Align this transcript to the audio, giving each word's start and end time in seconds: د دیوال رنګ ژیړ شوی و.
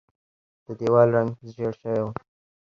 د 0.65 0.67
دیوال 0.79 1.07
رنګ 1.15 1.29
ژیړ 1.53 1.71
شوی 1.81 1.99
و. 2.03 2.07